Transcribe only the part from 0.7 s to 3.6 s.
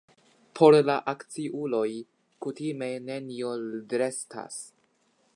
la akciuloj kutime nenio